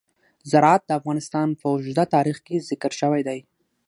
[0.51, 3.39] زراعت د افغانستان په اوږده تاریخ کې ذکر شوی دی.